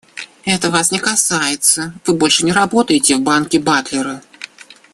[0.45, 4.23] Это вас не касается, вы больше не работаете в банке Батлера.